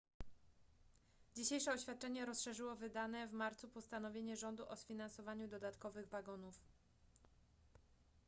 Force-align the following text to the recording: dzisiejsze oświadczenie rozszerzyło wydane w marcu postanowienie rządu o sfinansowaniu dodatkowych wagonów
dzisiejsze 1.35 1.73
oświadczenie 1.73 2.25
rozszerzyło 2.25 2.75
wydane 2.75 3.27
w 3.27 3.33
marcu 3.33 3.67
postanowienie 3.69 4.37
rządu 4.37 4.69
o 4.69 4.75
sfinansowaniu 4.75 5.47
dodatkowych 5.47 6.07
wagonów 6.09 6.59